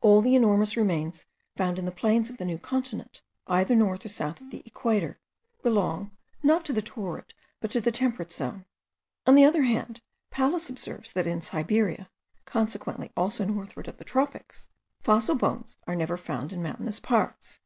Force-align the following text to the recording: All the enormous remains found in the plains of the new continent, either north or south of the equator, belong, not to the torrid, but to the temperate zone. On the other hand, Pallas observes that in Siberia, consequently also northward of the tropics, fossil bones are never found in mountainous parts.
All 0.00 0.22
the 0.22 0.34
enormous 0.34 0.74
remains 0.74 1.26
found 1.54 1.78
in 1.78 1.84
the 1.84 1.90
plains 1.92 2.30
of 2.30 2.38
the 2.38 2.46
new 2.46 2.56
continent, 2.56 3.20
either 3.46 3.74
north 3.76 4.06
or 4.06 4.08
south 4.08 4.40
of 4.40 4.48
the 4.50 4.62
equator, 4.64 5.20
belong, 5.62 6.12
not 6.42 6.64
to 6.64 6.72
the 6.72 6.80
torrid, 6.80 7.34
but 7.60 7.72
to 7.72 7.82
the 7.82 7.92
temperate 7.92 8.32
zone. 8.32 8.64
On 9.26 9.34
the 9.34 9.44
other 9.44 9.64
hand, 9.64 10.00
Pallas 10.30 10.70
observes 10.70 11.12
that 11.12 11.26
in 11.26 11.42
Siberia, 11.42 12.08
consequently 12.46 13.12
also 13.18 13.44
northward 13.44 13.86
of 13.86 13.98
the 13.98 14.04
tropics, 14.04 14.70
fossil 15.02 15.34
bones 15.34 15.76
are 15.86 15.94
never 15.94 16.16
found 16.16 16.54
in 16.54 16.62
mountainous 16.62 16.98
parts. 16.98 17.60